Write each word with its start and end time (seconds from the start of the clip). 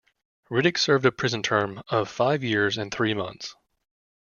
Riddick 0.49 0.79
served 0.79 1.05
a 1.05 1.11
prison 1.11 1.43
term 1.43 1.83
of 1.89 2.09
five 2.09 2.43
years 2.43 2.75
and 2.79 2.91
three 2.91 3.13
months. 3.13 3.55